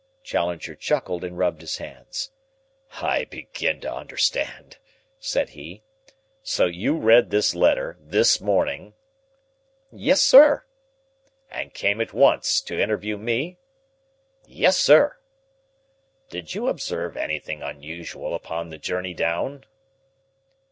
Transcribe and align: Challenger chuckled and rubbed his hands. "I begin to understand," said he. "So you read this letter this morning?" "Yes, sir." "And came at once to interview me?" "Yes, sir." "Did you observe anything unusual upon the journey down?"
Challenger 0.23 0.73
chuckled 0.73 1.23
and 1.23 1.37
rubbed 1.37 1.61
his 1.61 1.77
hands. 1.77 2.31
"I 2.93 3.25
begin 3.25 3.79
to 3.81 3.93
understand," 3.93 4.79
said 5.19 5.49
he. 5.49 5.83
"So 6.41 6.65
you 6.65 6.97
read 6.97 7.29
this 7.29 7.53
letter 7.53 7.97
this 7.99 8.41
morning?" 8.41 8.95
"Yes, 9.91 10.23
sir." 10.23 10.65
"And 11.51 11.71
came 11.75 12.01
at 12.01 12.13
once 12.13 12.61
to 12.61 12.81
interview 12.81 13.15
me?" 13.15 13.59
"Yes, 14.47 14.75
sir." 14.75 15.19
"Did 16.31 16.55
you 16.55 16.67
observe 16.67 17.15
anything 17.15 17.61
unusual 17.61 18.33
upon 18.33 18.69
the 18.69 18.79
journey 18.79 19.13
down?" 19.13 19.65